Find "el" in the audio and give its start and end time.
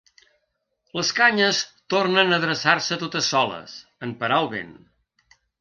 4.47-4.53